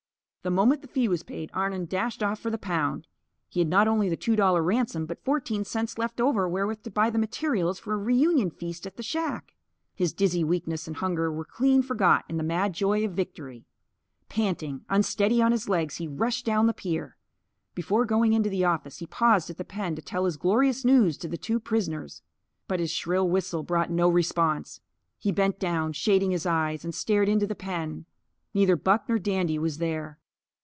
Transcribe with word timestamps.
The 0.43 0.49
moment 0.49 0.81
the 0.81 0.87
fee 0.87 1.07
was 1.07 1.21
paid, 1.21 1.51
Arnon 1.53 1.85
dashed 1.85 2.23
off 2.23 2.39
for 2.39 2.49
the 2.49 2.57
pound. 2.57 3.05
He 3.47 3.59
had 3.59 3.67
not 3.69 3.87
only 3.87 4.09
the 4.09 4.15
two 4.17 4.35
dollar 4.35 4.63
ransom, 4.63 5.05
but 5.05 5.23
fourteen 5.23 5.63
cents 5.63 5.99
left 5.99 6.19
over 6.19 6.49
wherewith 6.49 6.81
to 6.81 6.89
buy 6.89 7.11
the 7.11 7.19
materials 7.19 7.77
for 7.77 7.93
a 7.93 7.97
reunion 7.97 8.49
feast 8.49 8.87
at 8.87 8.97
the 8.97 9.03
shack. 9.03 9.53
His 9.93 10.13
dizzy 10.13 10.43
weakness 10.43 10.87
and 10.87 10.95
hunger 10.95 11.31
were 11.31 11.45
clean 11.45 11.83
forgot 11.83 12.25
in 12.27 12.37
the 12.37 12.43
mad 12.43 12.73
joy 12.73 13.05
of 13.05 13.11
victory. 13.11 13.67
Panting, 14.29 14.83
unsteady 14.89 15.43
on 15.43 15.51
his 15.51 15.69
legs, 15.69 15.97
he 15.97 16.07
rushed 16.07 16.43
down 16.43 16.65
the 16.65 16.73
pier. 16.73 17.17
Before 17.75 18.03
going 18.03 18.33
into 18.33 18.49
the 18.49 18.65
office 18.65 18.97
he 18.97 19.05
paused 19.05 19.51
at 19.51 19.57
the 19.59 19.63
pen 19.63 19.93
to 19.95 20.01
tell 20.01 20.25
his 20.25 20.37
glorious 20.37 20.83
news 20.83 21.19
to 21.19 21.27
the 21.27 21.37
two 21.37 21.59
prisoners. 21.59 22.23
But 22.67 22.79
his 22.79 22.89
shrill 22.89 23.29
whistle 23.29 23.61
brought 23.61 23.91
no 23.91 24.09
response. 24.09 24.81
He 25.19 25.31
bent 25.31 25.59
down, 25.59 25.93
shading 25.93 26.31
his 26.31 26.47
eyes; 26.47 26.83
and 26.83 26.95
stared 26.95 27.29
into 27.29 27.45
the 27.45 27.53
pen. 27.53 28.05
Neither 28.55 28.75
Buck 28.75 29.07
nor 29.07 29.19
Dandy 29.19 29.59
was 29.59 29.77
there. 29.77 30.17